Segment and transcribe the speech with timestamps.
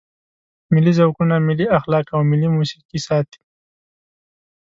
[0.71, 3.39] ملي ذوقونه، ملي اخلاق او ملي موسیقي ساتي.